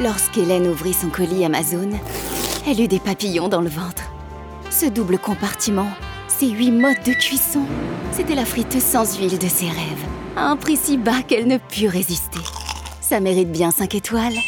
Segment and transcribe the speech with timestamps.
[0.00, 1.90] Lorsqu'Hélène ouvrit son colis Amazon,
[2.68, 4.04] elle eut des papillons dans le ventre.
[4.70, 5.88] Ce double compartiment,
[6.28, 7.62] ces huit modes de cuisson,
[8.12, 10.06] c'était la friteuse sans huile de ses rêves,
[10.36, 12.38] à un prix si bas qu'elle ne put résister.
[13.00, 14.38] Ça mérite bien 5 étoiles.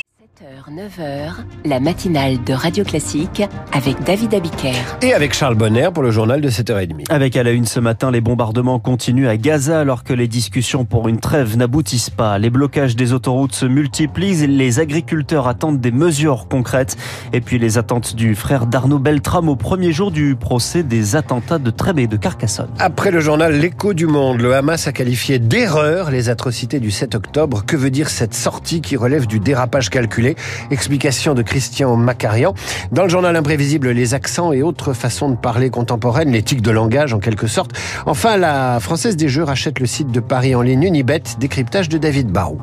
[0.41, 1.33] 9h,
[1.67, 3.43] la matinale de Radio Classique
[3.75, 4.73] avec David Abiker.
[5.03, 7.11] Et avec Charles Bonner pour le journal de 7h30.
[7.11, 10.87] Avec à la une ce matin, les bombardements continuent à Gaza alors que les discussions
[10.87, 12.39] pour une trêve n'aboutissent pas.
[12.39, 16.97] Les blocages des autoroutes se multiplient, les agriculteurs attendent des mesures concrètes.
[17.35, 21.59] Et puis les attentes du frère d'Arnaud Beltrame au premier jour du procès des attentats
[21.59, 22.71] de Trèbes et de Carcassonne.
[22.79, 27.15] Après le journal L'écho du monde, le Hamas a qualifié d'erreur les atrocités du 7
[27.15, 27.67] octobre.
[27.67, 30.30] Que veut dire cette sortie qui relève du dérapage calculé?
[30.71, 32.55] Explication de Christian Macarian.
[32.93, 37.13] Dans le journal imprévisible, les accents et autres façons de parler contemporaines, l'éthique de langage
[37.15, 37.73] en quelque sorte.
[38.07, 41.99] Enfin, la Française des Jeux rachète le site de Paris en ligne Unibet, décryptage de
[41.99, 42.61] David Barou.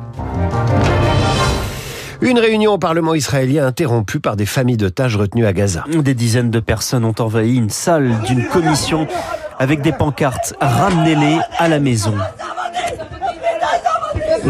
[2.20, 5.84] Une réunion au Parlement israélien interrompue par des familles d'otages retenues à Gaza.
[5.88, 9.06] Des dizaines de personnes ont envahi une salle d'une commission
[9.58, 12.14] avec des pancartes Ramenez-les à la maison.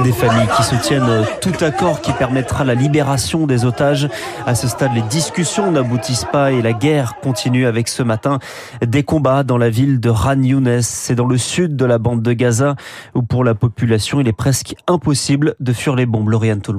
[0.05, 4.09] Des familles qui soutiennent tout accord qui permettra la libération des otages.
[4.47, 8.39] À ce stade, les discussions n'aboutissent pas et la guerre continue avec ce matin
[8.81, 10.83] des combats dans la ville de Ran Younes.
[10.83, 12.77] C'est dans le sud de la bande de Gaza
[13.15, 16.29] où pour la population, il est presque impossible de fuir les bombes.
[16.29, 16.73] Lauriane Tout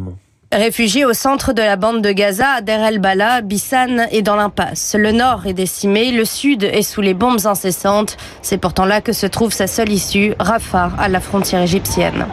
[0.52, 4.95] Réfugiés au centre de la bande de Gaza, Der El Bala, Bissan est dans l'impasse.
[4.97, 8.17] Le nord est décimé, le sud est sous les bombes incessantes.
[8.42, 12.25] C'est pourtant là que se trouve sa seule issue, Rafah, à la frontière égyptienne.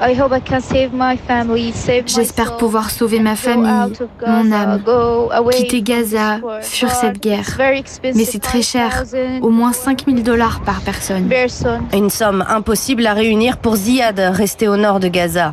[2.06, 3.92] J'espère pouvoir sauver ma famille,
[4.26, 4.82] mon âme,
[5.52, 7.58] quitter Gaza, fuir cette guerre.
[8.02, 9.04] Mais c'est très cher,
[9.42, 11.28] au moins 5000 dollars par personne.
[11.92, 15.52] Une somme impossible à réunir pour Ziad, resté au nord de Gaza.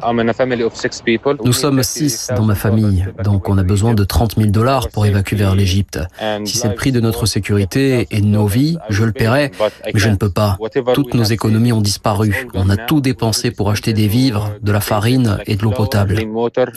[1.44, 5.06] Nous sommes six dans ma famille, donc on a besoin de 30 000 dollars pour
[5.06, 6.00] évacuer vers l'Égypte.
[6.46, 9.52] Si c'est le prix de notre sécurité et de nos vies, je le paierai,
[9.86, 10.58] mais je ne peux pas.
[10.94, 12.48] Toutes nos économies ont disparu.
[12.54, 16.20] On a tout dépensé pour acheter des vivres, de la farine et de l'eau potable.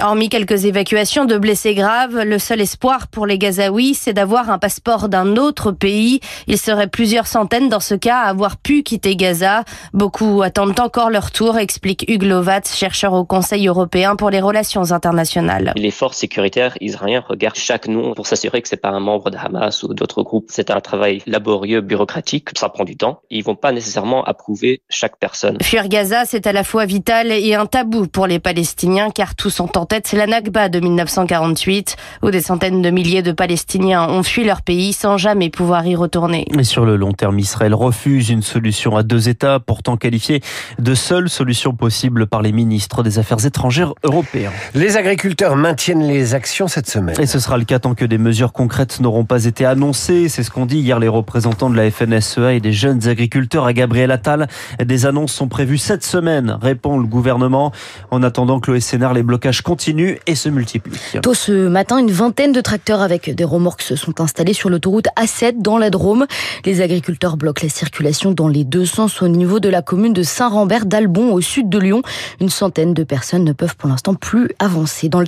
[0.02, 4.58] Hormis quelques évacuations de blessés graves, le seul espoir pour les Gazaouis, c'est d'avoir un
[4.58, 6.20] passeport d'un autre pays.
[6.46, 9.64] Il serait plusieurs centaines dans ce cas à avoir pu quitter Gaza.
[9.92, 14.92] Beaucoup attendent encore leur tour, explique Hugues Lovat, chercheur au Conseil européen pour les relations
[14.92, 15.65] internationales.
[15.76, 19.36] Les forces sécuritaires israéliennes regardent chaque nom pour s'assurer que c'est pas un membre de
[19.36, 20.46] Hamas ou d'autres groupes.
[20.48, 23.20] C'est un travail laborieux, bureaucratique, ça prend du temps.
[23.30, 25.58] Ils vont pas nécessairement approuver chaque personne.
[25.62, 29.50] Fuir Gaza, c'est à la fois vital et un tabou pour les Palestiniens, car tous
[29.50, 34.08] sont en tête, c'est la Nakba de 1948, où des centaines de milliers de Palestiniens
[34.08, 36.46] ont fui leur pays sans jamais pouvoir y retourner.
[36.58, 40.40] Et sur le long terme, Israël refuse une solution à deux États, pourtant qualifiée
[40.78, 44.52] de seule solution possible par les ministres des Affaires étrangères européens.
[44.74, 47.20] Les agriculteurs maintiennent les actions cette semaine.
[47.20, 50.28] Et ce sera le cas tant que des mesures concrètes n'auront pas été annoncées.
[50.28, 53.72] C'est ce qu'ont dit hier les représentants de la FNSEA et des jeunes agriculteurs à
[53.72, 54.48] Gabriel Attal.
[54.82, 57.72] Des annonces sont prévues cette semaine, répond le gouvernement.
[58.10, 61.20] En attendant que le SNR, les blocages continuent et se multiplient.
[61.22, 65.08] Tôt ce matin, une vingtaine de tracteurs avec des remorques se sont installés sur l'autoroute
[65.18, 66.26] A7 dans la Drôme.
[66.64, 70.22] Les agriculteurs bloquent la circulation dans les deux sens au niveau de la commune de
[70.22, 72.02] Saint-Rambert d'Albon au sud de Lyon.
[72.40, 75.08] Une centaine de personnes ne peuvent pour l'instant plus avancer.
[75.08, 75.26] Dans le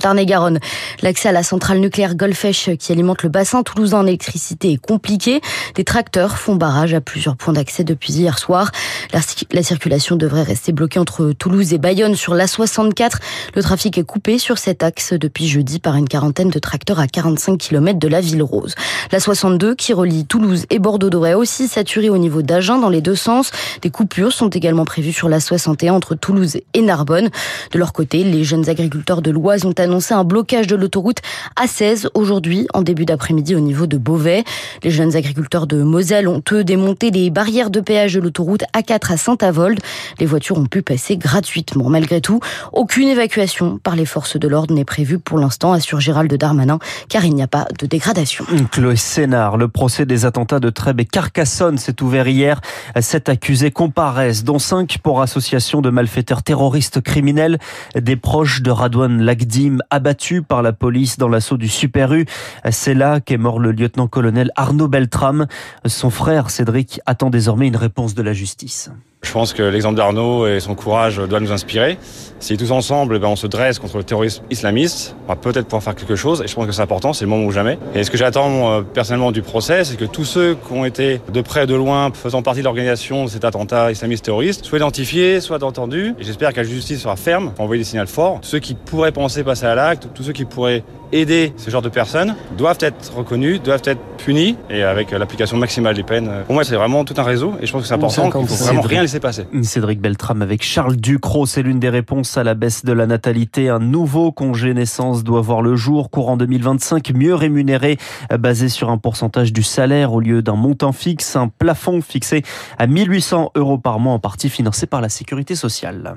[1.01, 5.41] L'accès à la centrale nucléaire Golfech qui alimente le bassin toulousain en électricité est compliqué.
[5.75, 8.71] Des tracteurs font barrage à plusieurs points d'accès depuis hier soir.
[9.13, 9.19] La,
[9.51, 13.17] la circulation devrait rester bloquée entre Toulouse et Bayonne sur l'A64.
[13.55, 17.07] Le trafic est coupé sur cet axe depuis jeudi par une quarantaine de tracteurs à
[17.07, 18.75] 45 km de la ville rose.
[19.11, 23.01] La 62 qui relie Toulouse et Bordeaux devrait aussi saturer au niveau d'Agen dans les
[23.01, 23.51] deux sens.
[23.81, 27.29] Des coupures sont également prévues sur la 61 entre Toulouse et Narbonne.
[27.71, 31.19] De leur côté, les jeunes agriculteurs de l'Oise ont annoncé un blocage de l'autoroute
[31.61, 34.43] A16 aujourd'hui en début d'après-midi au niveau de Beauvais.
[34.83, 39.13] Les jeunes agriculteurs de Moselle ont eux démonté les barrières de péage de l'autoroute A4
[39.13, 39.79] à Saint-Avold.
[40.19, 41.89] Les voitures ont pu passer gratuitement.
[41.89, 42.39] Malgré tout,
[42.73, 47.25] aucune évacuation par les forces de l'ordre n'est prévue pour l'instant, assure Gérald Darmanin, car
[47.25, 48.45] il n'y a pas de dégradation.
[48.71, 52.61] Chloé Sénard, le procès des attentats de Trèbes et Carcassonne s'est ouvert hier.
[52.99, 57.57] Sept accusés comparaissent, dont cinq pour association de malfaiteurs terroristes criminels,
[57.95, 62.25] des proches de Radouane Lagdim abattus par la police dans l'assaut du Super U.
[62.71, 65.45] C'est là qu'est mort le lieutenant-colonel Arnaud Beltrame.
[65.85, 68.91] Son frère Cédric attend désormais une réponse de la justice.
[69.21, 71.99] Je pense que l'exemple d'Arnaud et son courage doit nous inspirer.
[72.39, 75.65] Si tous ensemble, eh ben, on se dresse contre le terrorisme islamiste, on va peut-être
[75.65, 76.41] pouvoir faire quelque chose.
[76.41, 77.77] Et je pense que c'est important, c'est le moment ou jamais.
[77.93, 81.41] Et ce que j'attends personnellement du procès, c'est que tous ceux qui ont été de
[81.41, 85.63] près, de loin, faisant partie de l'organisation de cet attentat islamiste terroriste, soient identifiés, soient
[85.63, 86.15] entendus.
[86.17, 88.39] Et j'espère que la justice sera ferme pour envoyer des signaux forts.
[88.41, 91.81] Tous ceux qui pourraient penser passer à l'acte, tous ceux qui pourraient aider ce genre
[91.81, 96.29] de personnes doivent être reconnues, doivent être punies et avec l'application maximale des peines.
[96.45, 98.63] Pour moi, c'est vraiment tout un réseau et je pense que c'est important qu'il faut
[98.63, 99.45] vraiment rien laisser passer.
[99.63, 103.69] Cédric Beltram avec Charles Ducrot, c'est l'une des réponses à la baisse de la natalité.
[103.69, 107.97] Un nouveau congé naissance doit voir le jour courant 2025, mieux rémunéré,
[108.37, 112.43] basé sur un pourcentage du salaire au lieu d'un montant fixe, un plafond fixé
[112.77, 116.15] à 1800 euros par mois en partie financé par la sécurité sociale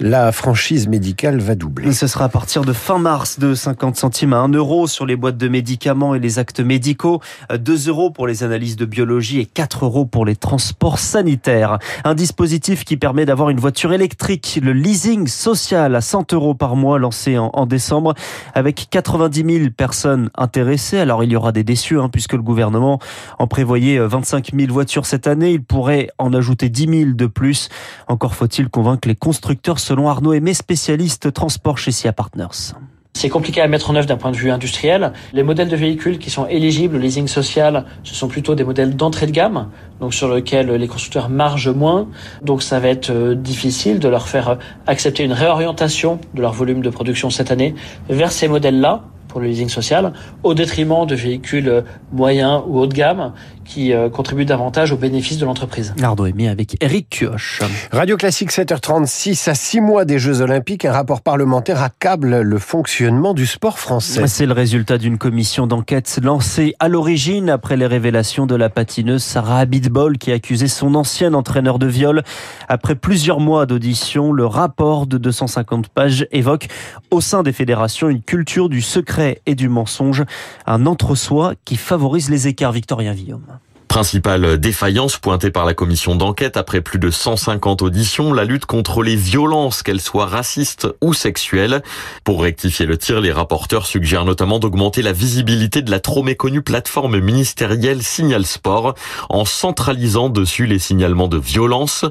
[0.00, 1.92] la franchise médicale va doubler.
[1.92, 5.16] Ce sera à partir de fin mars de 50 centimes à 1 euro sur les
[5.16, 7.20] boîtes de médicaments et les actes médicaux,
[7.52, 11.78] 2 euros pour les analyses de biologie et 4 euros pour les transports sanitaires.
[12.04, 16.76] Un dispositif qui permet d'avoir une voiture électrique, le leasing social à 100 euros par
[16.76, 18.14] mois lancé en, décembre
[18.54, 20.98] avec 90 000 personnes intéressées.
[20.98, 23.00] Alors il y aura des déçus hein, puisque le gouvernement
[23.38, 25.52] en prévoyait 25 000 voitures cette année.
[25.52, 27.68] Il pourrait en ajouter 10 000 de plus.
[28.06, 32.74] Encore faut-il convaincre les constructeurs selon Arnaud Aimé, spécialiste transport chez SIA Partners.
[33.14, 35.14] C'est compliqué à mettre en œuvre d'un point de vue industriel.
[35.32, 38.96] Les modèles de véhicules qui sont éligibles au leasing social, ce sont plutôt des modèles
[38.96, 42.06] d'entrée de gamme, donc sur lesquels les constructeurs margent moins.
[42.42, 46.82] Donc ça va être euh, difficile de leur faire accepter une réorientation de leur volume
[46.82, 47.74] de production cette année
[48.10, 50.12] vers ces modèles-là pour le leasing social,
[50.42, 53.32] au détriment de véhicules moyens ou haut de gamme
[53.68, 55.94] qui euh, contribuent davantage aux bénéfices de l'entreprise.
[55.98, 57.60] Nardo Aimé avec Eric Kioch.
[57.92, 63.34] Radio Classique 7h36, à 6 mois des Jeux Olympiques, un rapport parlementaire accable le fonctionnement
[63.34, 64.26] du sport français.
[64.26, 69.22] C'est le résultat d'une commission d'enquête lancée à l'origine après les révélations de la patineuse
[69.22, 72.22] Sarah Abitbol qui accusait son ancien entraîneur de viol.
[72.68, 76.68] Après plusieurs mois d'audition, le rapport de 250 pages évoque
[77.10, 80.24] au sein des fédérations une culture du secret et du mensonge,
[80.66, 82.72] un entre-soi qui favorise les écarts.
[82.72, 83.57] Victorien Villaume.
[83.98, 89.02] Principale défaillance pointée par la commission d'enquête après plus de 150 auditions, la lutte contre
[89.02, 91.82] les violences, qu'elles soient racistes ou sexuelles.
[92.22, 96.62] Pour rectifier le tir, les rapporteurs suggèrent notamment d'augmenter la visibilité de la trop méconnue
[96.62, 98.94] plateforme ministérielle Signal Sport
[99.30, 102.04] en centralisant dessus les signalements de violence.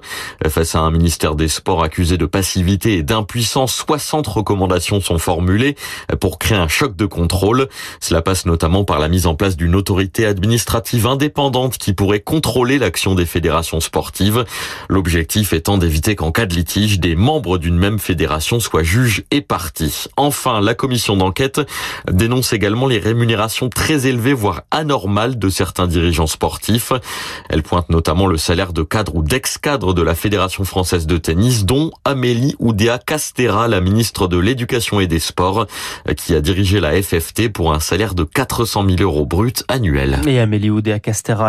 [0.46, 5.78] Face à un ministère des Sports accusé de passivité et d'impuissance, 60 recommandations sont formulées
[6.20, 7.70] pour créer un choc de contrôle.
[8.02, 12.78] Cela passe notamment par la mise en place d'une autorité administrative indépendante qui pourrait contrôler
[12.78, 14.46] l'action des fédérations sportives.
[14.90, 19.42] L'objectif étant d'éviter qu'en cas de litige, des membres d'une même fédération soient juges et
[19.42, 20.06] partis.
[20.18, 21.62] Enfin, la commission d'enquête
[22.12, 26.94] dénonce également les rémunérations très élevées, voire anormales de certains dirigeants sportifs.
[27.50, 31.66] Elle pointe notamment le salaire de cadre ou d'ex-cadre de la Fédération française de tennis,
[31.66, 35.68] dont Amélie Oudéa Castera, la ministre de l'Éducation et des Sports,
[36.16, 40.22] qui a dirigé la FFT pour un salaire de 400 000 euros bruts annuels.
[40.28, 41.00] Et Amélie Oudéa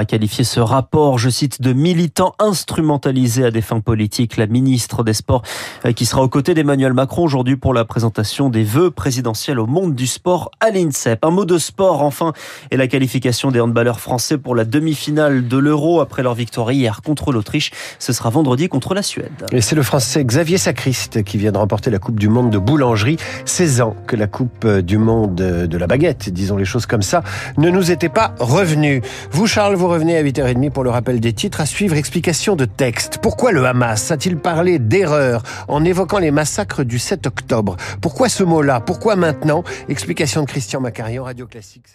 [0.09, 4.37] qualifié ce rapport, je cite, de militant instrumentalisé à des fins politiques.
[4.37, 5.43] La ministre des Sports
[5.85, 9.67] euh, qui sera aux côtés d'Emmanuel Macron aujourd'hui pour la présentation des vœux présidentiels au
[9.67, 11.25] monde du sport à l'INSEP.
[11.25, 12.33] Un mot de sport enfin
[12.71, 17.03] et la qualification des handballeurs français pour la demi-finale de l'Euro après leur victoire hier
[17.03, 17.71] contre l'Autriche.
[17.99, 19.47] Ce sera vendredi contre la Suède.
[19.53, 22.59] Et c'est le français Xavier Sacriste qui vient de remporter la Coupe du Monde de
[22.59, 23.19] boulangerie.
[23.45, 27.23] 16 ans que la Coupe du Monde de la baguette, disons les choses comme ça,
[27.59, 29.03] ne nous était pas revenue.
[29.31, 31.61] Vous Charles, vous revenez à 8h30 pour le rappel des titres.
[31.61, 33.19] À suivre, explication de texte.
[33.21, 37.77] Pourquoi le Hamas a-t-il parlé d'erreur en évoquant les massacres du 7 octobre?
[38.01, 38.81] Pourquoi ce mot-là?
[38.81, 39.65] Pourquoi maintenant?
[39.89, 41.87] Explication de Christian Macarian, Radio Classique.